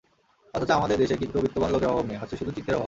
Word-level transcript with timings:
অথচ 0.53 0.69
আমাদের 0.71 0.97
দেশে 0.97 1.15
কিন্তু 1.17 1.37
বিত্তবান 1.39 1.69
লোকের 1.71 1.89
অভাব 1.89 2.05
নেই, 2.05 2.17
আছে 2.17 2.35
শুধু 2.37 2.51
চিত্তের 2.51 2.75
অভাব। 2.75 2.79